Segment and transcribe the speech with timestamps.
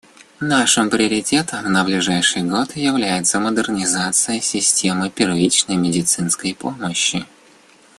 [0.39, 7.23] Нашим приоритетом на ближайший год является модернизация системы первичной медицинской помощи.